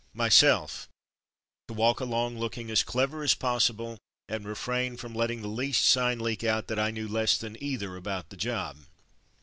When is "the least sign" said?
5.43-6.17